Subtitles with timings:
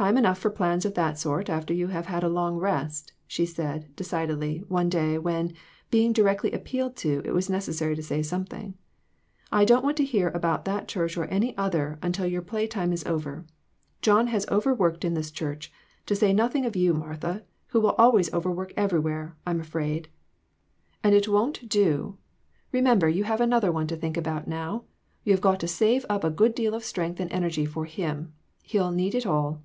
[0.00, 3.44] "Time enough for plans of that sort after you have had a long rest," she
[3.44, 5.52] said, decidedly, one day when,
[5.90, 8.72] being directly appealed to, it was neces sary to say something.
[9.52, 12.94] "I don't want to hear about that church or any other until your play time
[12.94, 13.44] is over.
[14.00, 15.70] John has overworked in this church,
[16.06, 20.08] to say nothing of you, Martha, who will always overwork everywhere, I'm afraid;
[21.04, 21.32] and it INTUITIONS.
[21.34, 22.18] 4O3 won't do.
[22.72, 24.84] Remember you have another one to think about now,
[25.24, 28.32] you have got to save up a good deal of strength and energy for him;
[28.62, 29.60] he'll need it all.